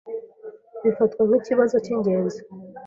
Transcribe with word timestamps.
Bifatwa 0.83 1.21
nkikibazo 1.27 1.75
cyingenzi. 1.85 2.39